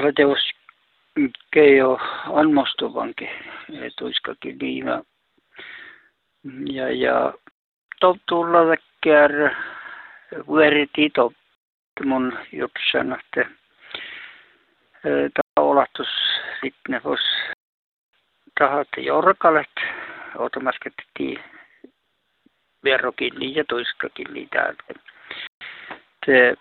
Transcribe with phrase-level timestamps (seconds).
[0.00, 0.50] Rateus
[1.50, 2.00] keijo
[2.32, 3.30] anmostuvankin
[3.98, 5.02] tuiskakin liima.
[6.72, 7.34] Ja, ja
[8.28, 9.54] tulla väkkär
[10.46, 11.32] vuoriti top
[12.04, 13.50] mun jutsan, että
[15.02, 16.08] tämä olatus
[16.60, 17.20] sitten vois
[18.58, 19.70] tahat jorkalet,
[20.38, 21.40] automasketti
[22.84, 24.84] verrokilli ja toiskakilli täältä.
[26.26, 26.54] Te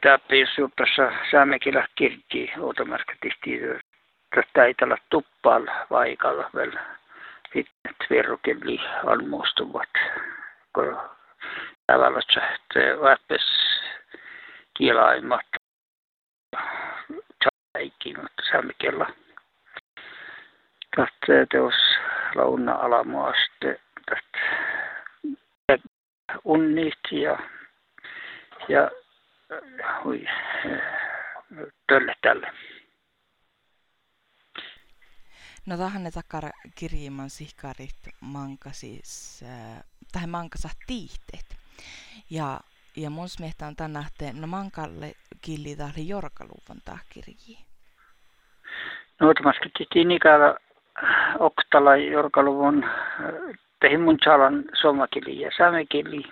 [0.00, 3.60] Täppi jos juttassa saamekillä kirkki automarketisti
[4.34, 6.80] tästä ei tällä tuppal vaikalla vielä
[7.52, 9.88] sitten verrokilli almustuvat
[10.74, 11.00] kun
[11.86, 12.22] tavallaan
[12.72, 13.42] se vappes
[14.78, 15.46] kielaimat
[17.72, 19.06] kaikki, mutta saamekilla
[20.96, 21.74] tästä teos
[22.34, 24.38] launa alamuaste tästä
[26.44, 27.38] unnit ja
[28.68, 28.90] ja
[30.04, 30.26] hui,
[31.86, 32.50] tölle tälle.
[35.66, 41.56] No tähän ne takar kirjiman sihkarit manka siis, äh, tai mankasa tiihteet.
[42.30, 42.60] Ja,
[42.96, 44.04] ja mun mielestä on tänä
[44.40, 47.58] no mankalle killi tahli jorkaluvon tää kirji.
[49.20, 50.54] No tämäskin titiin ikävä
[51.38, 52.90] oktala jorkaluvon äh,
[53.80, 56.22] tehin mun chalan somakili ja saamekili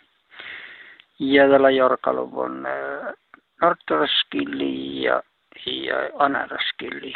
[1.50, 3.14] tällä Jorkaluvon äh,
[3.60, 5.22] Nortoraskilli ja,
[5.66, 7.14] ja Anaraskilli.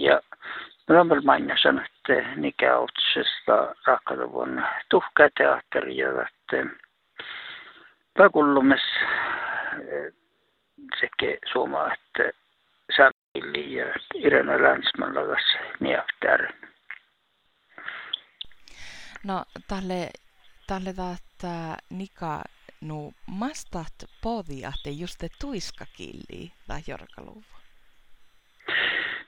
[0.00, 0.20] Ja
[0.88, 6.66] Rambel mainitsin, että mikä otsesta Rahkaluvon tuhkateatteri ja että
[8.18, 10.12] Pakullumes äh,
[11.00, 12.38] sekä Suoma, että
[12.96, 16.52] Sämilli ja Irena Länsmällä tässä Niaftär.
[19.24, 20.10] No, tälle,
[20.66, 22.42] tälle että Nika
[22.80, 27.44] nu mastat podiatte just det tuiskakilli la jorkaluvu?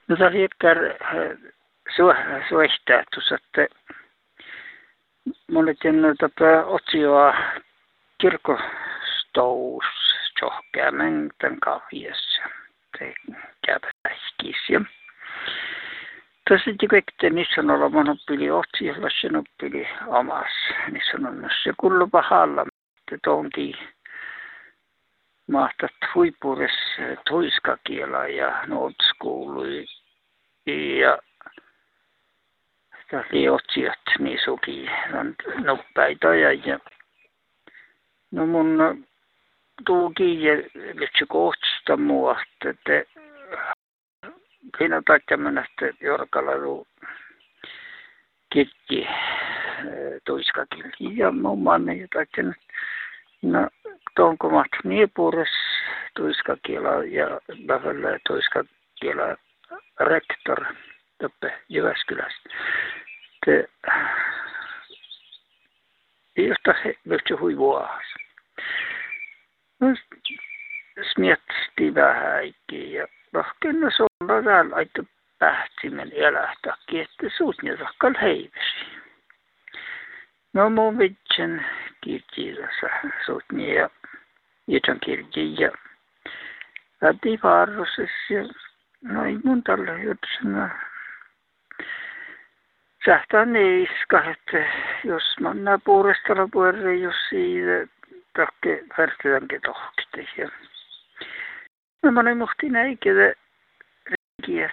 [0.09, 0.75] No tämä riikkää
[1.97, 3.67] suohtatus, että
[5.51, 5.79] monet
[6.19, 7.35] tätä otsioa
[8.21, 9.85] kirkostous
[10.43, 10.91] johkää
[11.39, 12.43] tämän kahviassa.
[12.99, 13.15] Se
[13.67, 14.87] käypäiskis.
[16.49, 20.75] Tässä tikekte niissä on ollut monoppili otsiolla, se noppili omassa.
[20.91, 22.67] Niissä on myös se kullu pahalla
[23.25, 23.73] tonti
[25.47, 26.73] mahtat huipures
[27.29, 29.87] tuiskakiela ja nootskoului
[31.01, 31.19] ja
[33.11, 34.87] täli otsiat niin suki
[35.65, 36.79] noppaita ja, ja
[38.31, 39.05] no mun
[39.87, 43.05] tuu kiinni lyhtsy kohtista mua, että
[44.79, 46.53] siinä takia mennä että jorkalla
[48.53, 49.09] kirkki
[50.27, 52.45] tuiskakin ja mun manne ja takia
[53.43, 53.69] No,
[54.17, 55.49] tonkomat Niepures,
[56.17, 59.37] tuiskakiela ja Bavelle tuiskakiela
[60.01, 60.65] rektor
[61.23, 62.51] toppe Jyväskylästä.
[63.47, 63.69] Te,
[66.37, 68.07] josta he myöskin hui vuohas.
[69.81, 69.87] No,
[71.13, 75.09] smietti vähän ikki ja rohkeena sulla täällä aittu
[75.39, 78.15] pähtimen elähtäkin, että suut ne rakkal.
[80.53, 81.67] No mun vitsen
[82.35, 82.87] kirjassa
[83.27, 83.91] sutni ja
[84.67, 85.71] jotain kirjiä.
[87.01, 88.43] Lähti varrosessa ja
[89.03, 90.71] no ei mun tällä jutsena.
[93.05, 94.67] Sähtää neiska, että
[95.05, 97.93] jos mä nää puolestalla puolelle, jos siitä
[98.37, 100.27] takke värtetäänkin tohkite.
[100.37, 100.51] Ja
[102.03, 103.15] no mä muhti näikin
[104.07, 104.73] renkiä,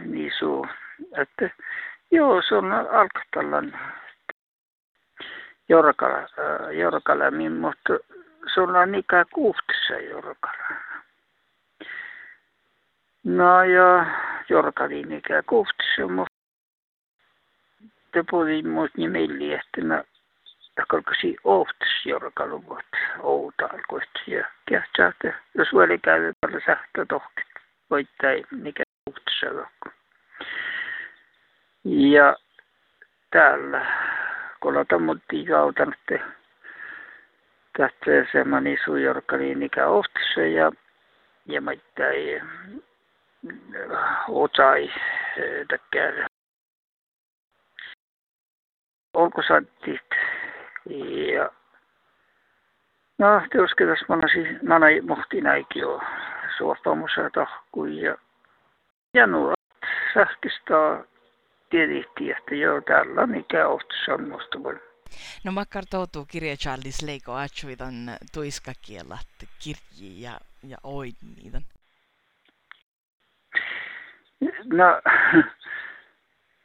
[0.00, 0.66] niin suu,
[1.16, 1.50] että
[2.10, 3.72] joo, se on alkatallan
[5.70, 7.92] Jorkala, mutta
[8.54, 10.76] sulla on ikä kuuhtissa Jorkala.
[13.24, 14.06] No ja
[14.48, 16.34] Jorkalin ikä kuuhtissa, mutta
[18.12, 20.04] te puhuin muut nimelli, että mä
[20.88, 25.12] kalkasi ohtis Jorkaluvot outalkoit ja kähtsää,
[25.54, 27.46] jos vielä käy paljon sähtä tohkit,
[27.90, 29.46] voittai mikä kuuhtissa
[31.84, 32.36] Ja
[33.30, 33.86] täällä
[34.60, 36.26] kolota mutti kautan, että
[37.78, 40.72] tästä semmoinen isu jorkkaliin ikä ohtissa ja,
[41.46, 42.42] ja mä ei
[44.28, 44.92] otsai
[45.68, 46.14] takkär.
[49.14, 50.10] Onko sattit
[51.34, 51.50] ja
[53.20, 56.00] No, teosketas manasi, manai mohti näikin jo
[56.56, 58.16] suopamussa tahkui ja,
[59.14, 59.54] ja nuo
[60.14, 61.04] sähkistä
[62.50, 64.80] joo, täällä on mikä ohtus on musta voi.
[65.44, 67.94] No makkar toutuu kirja Charles Leiko atsuitan
[68.34, 69.26] tuiskakielat
[69.58, 71.62] kirji ja, ja oid niitä.
[74.64, 74.84] No,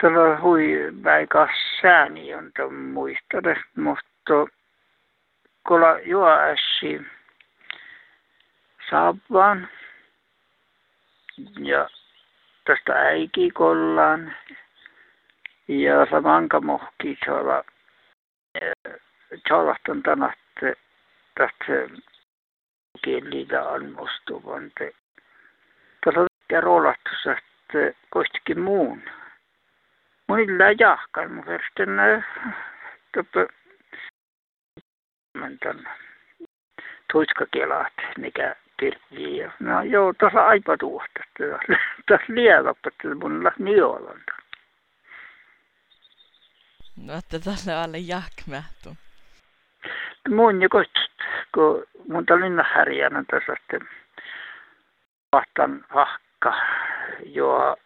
[0.01, 1.49] tuolla hui väikas
[1.81, 4.33] sääni on tuon muistadet, mutta
[5.63, 7.01] kola juoäsi
[8.89, 9.69] saavaan
[11.59, 11.89] ja
[12.65, 14.35] tästä äiki kollaan
[15.67, 17.63] ja samanka mohki tuolla
[19.47, 20.73] tuolla tanatte
[21.37, 21.99] tästä
[23.03, 24.93] kielitä anmostuvan te
[26.03, 26.27] tuolla
[26.61, 29.01] roolahtus että koistikin muun.
[30.27, 31.89] Muilla jahkan mun versten
[33.13, 33.47] toppe
[35.37, 35.87] mentan
[37.11, 41.23] tuiskakelaat mikä kirjii no joo tuossa aipa tuosta
[42.07, 42.89] tuossa lievappa
[43.21, 44.34] mun las niolanta
[46.95, 48.97] No, että tälle alle jahkmähtu.
[50.29, 50.69] Mun jo
[51.53, 53.89] kun mun talin härjänä tässä sitten
[55.31, 56.53] vahtan hakka,
[57.25, 57.77] joo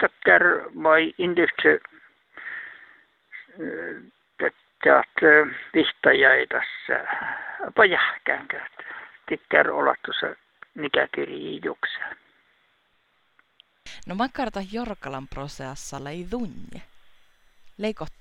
[0.00, 0.42] takkar
[0.74, 1.80] mai indifse
[4.82, 5.16] teat
[5.74, 7.04] vihtajai tässä
[7.74, 8.72] pajahkänkät
[9.26, 10.26] tikkär olla tuossa
[10.74, 12.16] mikä kirji jukseen.
[14.06, 16.91] No makarta Jorkalan prosessissa ei tunne.
[17.82, 18.16] Leikot,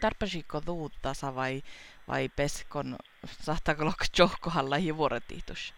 [0.00, 1.62] tarpasiko tuuttasa vai,
[2.08, 2.96] vai peskon,
[3.26, 5.74] sahtaako lokka johkohalla hivuoretiitus?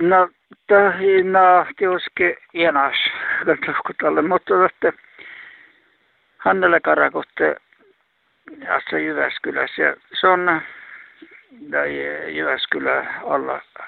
[0.00, 0.28] No,
[0.66, 2.96] tahina tiuske ienas,
[4.02, 4.92] tälle, mutta että
[6.38, 7.56] Hannele Karakotte
[8.76, 9.82] assa Jyväskylässä.
[9.82, 10.62] Ja se on
[11.70, 11.90] tai
[12.36, 13.86] Jyväskylä alla äh,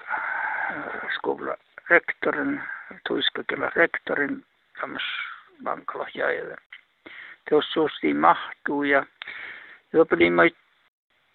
[1.15, 1.56] skola
[1.91, 2.62] rektorin,
[3.09, 4.44] Tuiskakela rektorin
[4.81, 5.03] tämmöis
[5.65, 6.06] vankala.
[7.49, 9.06] Teos suostiin mahtuu ja
[10.19, 10.56] niin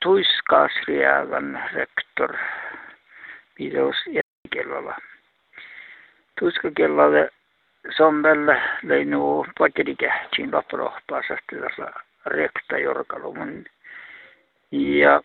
[0.04, 2.38] tuiskaasriävän rektor,
[3.60, 3.96] videos
[4.50, 4.98] kellalla.
[6.40, 7.30] Tuiskakellalle
[7.98, 11.94] sommelle leinu pakedikähtiin laprohpaasa tällä
[12.26, 13.66] rekta jorkalumun.
[14.72, 15.22] Ja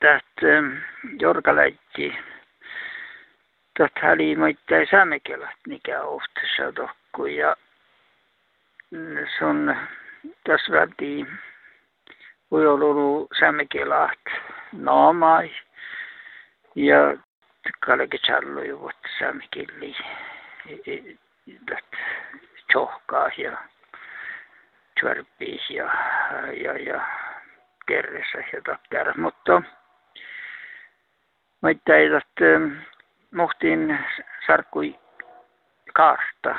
[0.00, 0.62] tästä
[1.20, 2.18] jorkaläikki
[3.78, 7.56] tästä häli maittai saamekelat mikä ohtessa tokku ja
[10.44, 11.26] tässä vältti
[12.50, 14.18] voi ollut saamekelat
[14.72, 15.50] naamai
[16.74, 17.16] ja
[18.62, 19.96] ju vot saamekilli
[22.72, 23.58] tjohkaa ja
[25.00, 25.90] tjärpiis ja,
[26.64, 27.00] ja, ja
[27.86, 29.18] kerressä ja takkar.
[29.18, 29.62] Mutta
[31.62, 31.80] mä ei
[33.30, 33.98] mohtiin
[34.46, 34.98] sarkkui
[35.94, 36.56] kaarta,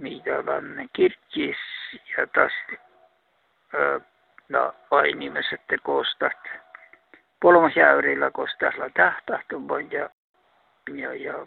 [0.00, 1.56] mitä on kirkis
[1.92, 2.52] ja taas
[4.48, 6.38] no, ainimessä te koostat.
[7.40, 10.10] Polmasjäyrillä koostasla tähtahtumon ja,
[10.94, 11.46] ja, ja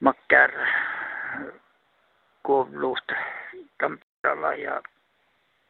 [0.00, 0.50] makkär
[2.42, 3.14] kuulusta
[3.78, 4.82] Tampereella ja,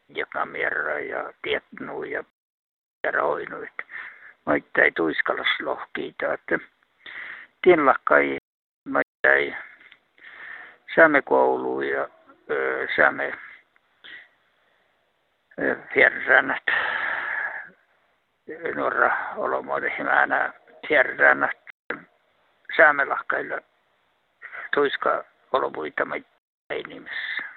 [0.08, 2.24] ja kamera ja tietnu ja,
[3.12, 3.72] roinuit.
[4.46, 6.58] Mä ei tuiskallas lohkiita, että
[7.62, 8.36] tienlakkai
[8.84, 9.56] mä jäi
[10.94, 12.08] Sämekouluun ja
[12.96, 13.32] Säme
[15.94, 16.62] fjärrannat
[18.74, 20.52] nuora olomuoto himänä
[20.88, 21.56] fjärrannat
[22.76, 23.58] Sämelahkailla
[24.74, 26.06] tuiska olomuita
[26.70, 27.47] ei nimessä.